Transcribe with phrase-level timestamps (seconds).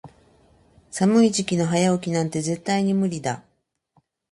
[0.89, 3.43] 寒い時期の早起きなんて絶対に無理だ。